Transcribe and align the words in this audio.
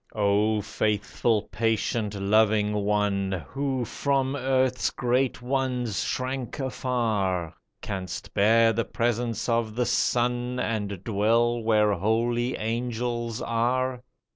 O 0.15 0.61
faithful, 0.61 1.43
patient, 1.51 2.15
loving 2.15 2.73
one, 2.73 3.45
Who 3.49 3.85
from 3.85 4.35
earth's 4.35 4.89
great 4.89 5.43
ones 5.43 6.03
shrank 6.03 6.57
afar, 6.57 7.53
Canst 7.81 8.33
bear 8.33 8.73
the 8.73 8.83
presence 8.83 9.47
of 9.47 9.75
The 9.75 9.85
Son, 9.85 10.59
And 10.59 11.03
dwell 11.03 11.61
where 11.61 11.93
holy 11.93 12.55
angels 12.57 13.43
are 13.43 14.01